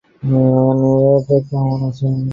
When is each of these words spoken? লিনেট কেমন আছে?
লিনেট 0.23 1.27
কেমন 1.49 1.79
আছে? 1.87 2.07